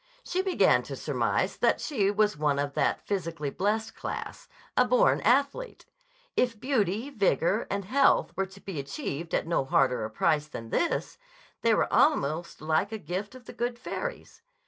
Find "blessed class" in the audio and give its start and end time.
3.51-4.47